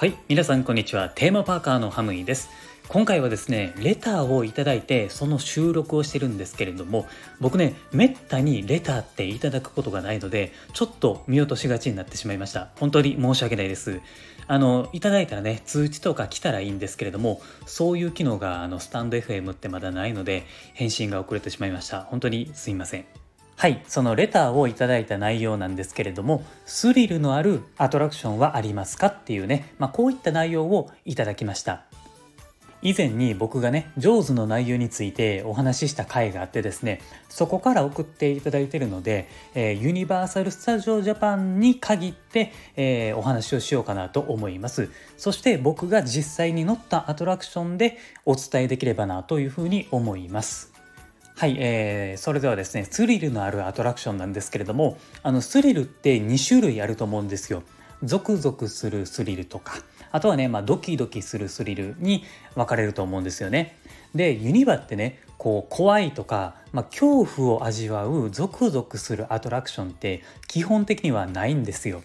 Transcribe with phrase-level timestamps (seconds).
[0.00, 1.10] はい皆さんこんにちは。
[1.10, 2.48] テーマパーカーのハムイです。
[2.88, 7.06] 今回はですねレターをいただいてその収録をしてるんですけれども
[7.38, 12.70] 僕ねめったにレターっていただくことがないのでちょっと見落としがちになってしまいました。
[12.76, 14.00] 本当に申し訳ないです。
[14.46, 22.00] あのいただいたらね通知とか来たらいいんですけれどもそういう機能があのスタンド FM ってまだないので返信が遅れてしまいました。
[22.04, 23.19] 本当にすいません。
[23.60, 31.82] はい、そのレターをいただいた内容なんですけれども、スリルのあるアトラクションはありますかっていうね、まあ、こういった内容をいただきました。
[32.80, 44.88] 以前に僕がね、上手の内容についてお話しした回があってですね、そこから送っていただいてるので、えー、ユニバーサル・スタジオ・ジャパンに限って、えー、お話をしようかなと思います。
[45.18, 50.69] そして僕が実際に乗ったアトラクションでお伝えできればなというふうに思います。
[51.40, 57.62] はい、えー、それではですねスリルのあるアトラクションなんですけれどもあのスリルって2種類あると思うんですよ。
[58.02, 59.76] ゾクゾクするスリルとか
[60.12, 62.24] あとはね、まあ、ドキドキするスリルに
[62.56, 63.78] 分かれると思うんですよね。
[64.14, 72.02] でユニバってねこう怖いとか、まあ、恐怖を味わうゾクゾクするアトラクションって基本的にはないんですよ。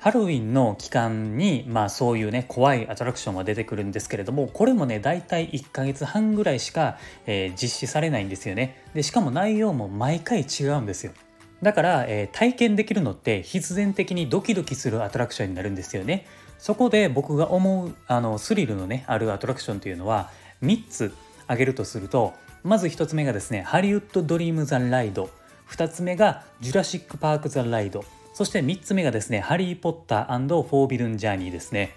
[0.00, 8.82] ハロウィンの期間に、まあそういうね、怖いアトラクションが出てくるんですけれども、これもね、大体1ヶ月半ぐらいしか、えー、実施されないんですよね。
[8.94, 11.12] で、しかも内容も毎回違うんですよ。
[11.60, 16.26] だから、えー、体験できるのって必然的にドキドキするアトラクションになるんですよね。
[16.60, 20.30] そこで僕が思うあのスリルのねあるアトラクションというのは
[20.62, 21.12] 3つ
[21.44, 25.30] 挙げるとするとまず1つ目がですねハリウッド・ドリーム・ザ・ライド
[25.70, 31.94] 2つ目がジュラシック・パーク・ザ・ライドそして3つ目がですね、ハリー・ポッターフォービルン・ジャーニーですね。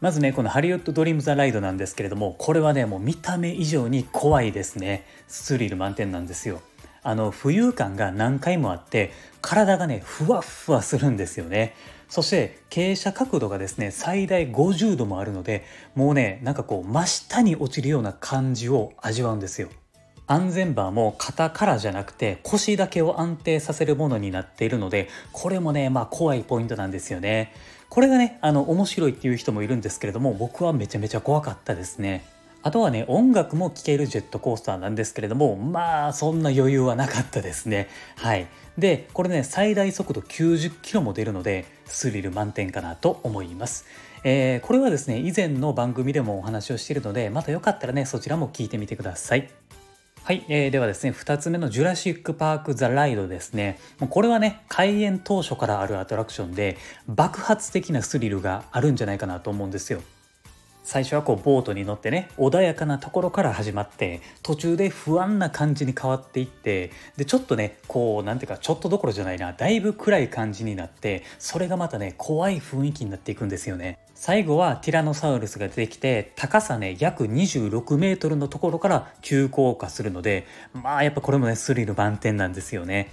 [0.00, 5.04] まずね、このハリウッド・ドリーム・ザ・ライドなんですけれども、これはね、もう見た目以上に怖いですね。
[5.28, 6.60] スリル満点なんですよ。
[7.02, 11.74] あの、浮遊感が何回もあって、体がね、ふわふわするんですよね。
[12.08, 15.64] そして傾斜角度がですね最大50度もあるので
[15.94, 19.68] もうねなんかこう真下に落ちるような感じを味わうんですよ。
[20.26, 27.52] 安全バーも肩からじゃなくて腰だけを安定させるものになっているのでこれもねまあ怖いポイントなんですよね。
[27.88, 32.24] これがねあの面白いっていう人もいるんですけれども僕はめちゃめちゃ怖かったですね。
[32.62, 37.88] あとはね音楽も聴けるジェットコースターなんですけれどもまあそんな余裕はなかったですね。
[38.16, 38.48] はい。
[38.76, 43.84] でこれね最大速度90キロも出るのでスリル満点かなと思います。
[44.24, 49.48] えー、これはですね以前の番組でもお話をしているのでまたよかったらねそちらも聞いてみてください。
[50.26, 53.78] はい、えー、ではですね、2つ目のジュラシック・パーク・ザ・ライドですね。
[54.00, 60.02] もうこれはね、開園当初からあるアトラクションで、爆発的なスリルがあるんじゃないかなと思うんですよ。
[60.82, 83.12] 最初はこうボートに乗ってね穏やかなところから始まって途中で不安な感じに変わっていってでちょっとねこう何ていうかちょっとどころじゃないなだいぶ暗い感じになってそれがまたね怖い雰囲気になっていくんですよね最後はティラノサウルスが出てきて高さね約26メートルのところから急降下するのでまあやっぱこれもねスリル満点なんですよね。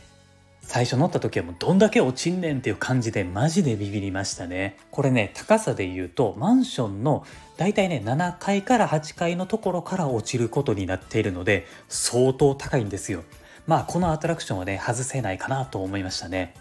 [0.61, 4.77] 最初乗った時はもうどんだけ落ちんねんっていう感じでマジでビビりましたね。
[4.91, 7.25] これね高さで言うとマンションの
[7.57, 13.23] だいたいね7階から8階のところから落ちることになっているので相当高いんですよ。
[13.67, 16.53] まあこのアトラクションはね外せないかなと思いましたね。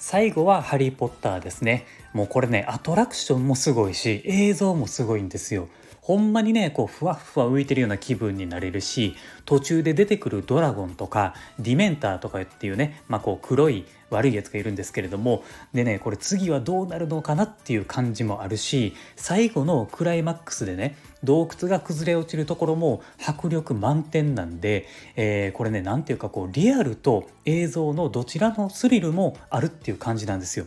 [0.00, 1.84] 最後はハリー・ポッターですね。
[2.14, 5.68] もうこれねアトラクションもすごいし映像もすごいんですよ。
[6.00, 30.66] ほんまにねこうふわふわ浮いてるような気分になれるし途中で出てくるドラゴンとかディメンターとかっていうね、まあ、こう黒い悪いやつがいるんですけれどもでねこれ次はどうなるのかなっていう感じもあるし最後のクライマックスでね洞窟が崩れ落ちるところも迫力満点なんで、えー、これね何ていうかこうリアルと映像のどちらのスリルもあるっていう感じなんですよ。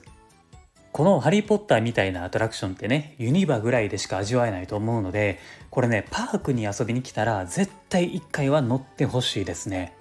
[0.93, 5.39] このハリー・ポッターみたいなアトラクションってね、ユニバぐらいでしか味わえないと思うので、
[5.71, 9.95] これね、パークに遊びに来たら絶対1回は乗ってほしいですね。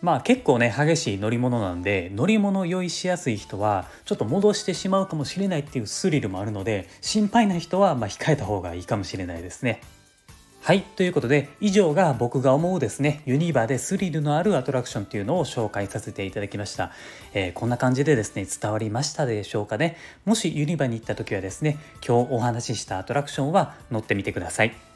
[0.00, 9.80] まあ結構ね、激しい乗り物なんで、乗り物用意しやすい人は、ちょっと戻してしまうかもしれないっていうスリルもあるので、心配な人はま控えた方がいいかもしれないですね。
[10.60, 10.82] はい。
[10.82, 16.92] ということで、以上が僕が思うですね、ユニバでスリルのあるアトラクションというのを紹介させていただきました。
[17.32, 19.96] えー、こんな感じでですね、伝わりましたでしょうかね。
[20.26, 24.87] もしユニバに行った時はですね、今日お話ししたアトラクションは乗ってみてください。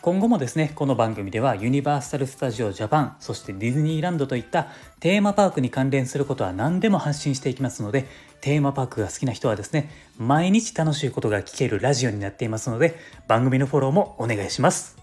[0.00, 4.68] 今後もですねこの番組ではユニバーサル・スタジオ・ジャパンそしてディズニーランドといった
[5.00, 8.06] テーマパークに関連することは何でも発信していきますので
[8.40, 12.96] テーマパークが好きな人はですね毎日楽しいことが聞けるラジオになっていますので
[13.26, 14.96] 番組のフォローもお願いします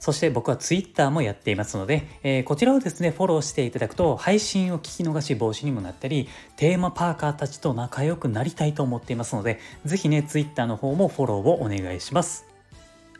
[0.00, 12.53] そして僕は Twitter もやっていますので、えー、こちらをですね、フォローしていただくと、配信を聞き逃し防止にもなったり、テーマパーカーたちと仲良くなりたいと思っていますので、ぜひね、Twitter の方もフォローをお願いします。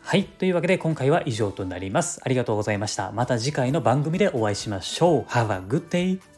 [0.07, 0.25] はい。
[0.25, 2.21] というわけで今回は以上となります。
[2.23, 3.11] ありがとうございました。
[3.13, 5.23] また次回の番組でお会いしましょう。
[5.23, 6.34] Have a good day!